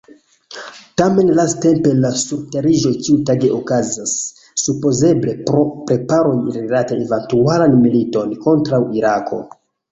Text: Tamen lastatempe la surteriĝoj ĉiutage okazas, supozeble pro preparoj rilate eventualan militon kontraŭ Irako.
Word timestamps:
Tamen 1.01 1.27
lastatempe 1.39 1.91
la 2.05 2.09
surteriĝoj 2.21 2.93
ĉiutage 3.09 3.53
okazas, 3.59 4.17
supozeble 4.63 5.37
pro 5.51 5.63
preparoj 5.93 6.35
rilate 6.59 7.01
eventualan 7.07 7.81
militon 7.87 8.37
kontraŭ 8.51 8.85
Irako. 9.03 9.43